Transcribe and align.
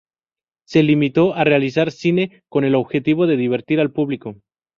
Se 0.65 0.81
limitó 0.81 1.35
a 1.35 1.43
realizar 1.43 1.91
cine 1.91 2.41
con 2.49 2.63
el 2.65 2.73
objetivo 2.73 3.27
de 3.27 3.37
divertir 3.37 3.79
al 3.79 3.91
público. 3.91 4.33